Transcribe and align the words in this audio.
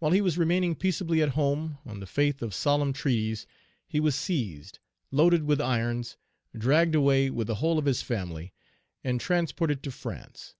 While 0.00 0.10
he 0.10 0.20
was 0.20 0.36
remaining 0.36 0.74
peaceably 0.74 1.22
at 1.22 1.28
home, 1.28 1.78
on 1.86 2.00
the 2.00 2.08
faith 2.08 2.42
of 2.42 2.52
solemn 2.52 2.92
treaties, 2.92 3.46
he 3.86 4.00
was 4.00 4.16
seized, 4.16 4.80
loaded 5.12 5.44
with 5.44 5.60
irons, 5.60 6.16
dragged 6.56 6.96
away 6.96 7.30
with 7.30 7.46
the 7.46 7.54
whole 7.54 7.78
of 7.78 7.84
his 7.84 8.02
family, 8.02 8.52
and 9.04 9.20
transported 9.20 9.80
to 9.84 9.92
France. 9.92 10.56